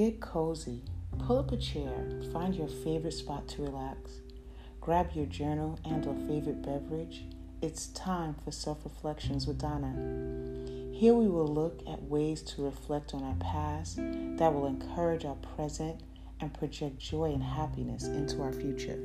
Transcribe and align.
Get 0.00 0.18
cozy. 0.18 0.80
Pull 1.18 1.40
up 1.40 1.52
a 1.52 1.58
chair. 1.58 1.92
Find 2.32 2.54
your 2.54 2.68
favorite 2.68 3.12
spot 3.12 3.46
to 3.48 3.60
relax. 3.60 4.12
Grab 4.80 5.10
your 5.12 5.26
journal 5.26 5.78
and 5.84 6.06
or 6.06 6.14
favorite 6.26 6.62
beverage. 6.62 7.24
It's 7.60 7.88
time 7.88 8.34
for 8.42 8.50
self-reflections 8.50 9.46
with 9.46 9.58
Donna. 9.58 9.92
Here 10.96 11.12
we 11.12 11.28
will 11.28 11.46
look 11.46 11.82
at 11.86 12.02
ways 12.02 12.40
to 12.44 12.64
reflect 12.64 13.12
on 13.12 13.22
our 13.22 13.34
past 13.40 13.96
that 13.98 14.54
will 14.54 14.68
encourage 14.68 15.26
our 15.26 15.36
present 15.54 16.00
and 16.40 16.54
project 16.54 16.98
joy 16.98 17.34
and 17.34 17.42
happiness 17.42 18.04
into 18.04 18.40
our 18.40 18.54
future. 18.54 18.98